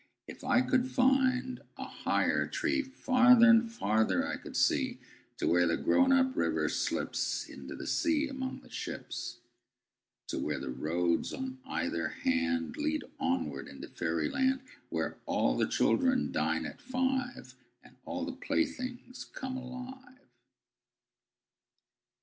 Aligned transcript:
If 0.27 0.43
I 0.43 0.61
could 0.61 0.89
find 0.89 1.61
a 1.77 1.85
higher 1.85 2.47
treeFarther 2.47 3.47
and 3.47 3.71
farther 3.71 4.25
I 4.27 4.41
should 4.41 4.57
see, 4.57 4.97
To 5.37 5.45
where 5.47 5.67
the 5.67 5.77
grown 5.77 6.11
up 6.11 6.35
river 6.35 6.69
slipsInto 6.69 7.77
the 7.77 7.85
sea 7.85 8.27
among 8.27 8.61
the 8.61 8.69
ships. 8.71 9.41
To 10.29 10.39
where 10.39 10.57
the 10.59 10.71
roads 10.71 11.33
on 11.33 11.59
either 11.67 12.15
handLead 12.25 13.03
onward 13.19 13.67
into 13.67 13.89
fairy 13.89 14.27
land, 14.27 14.61
Where 14.89 15.19
all 15.27 15.55
the 15.55 15.67
children 15.67 16.31
dine 16.31 16.65
at 16.65 16.81
five, 16.81 17.53
And 17.83 17.95
all 18.03 18.25
the 18.25 18.31
playthings 18.33 19.25
come 19.25 19.55
alive. 19.55 20.27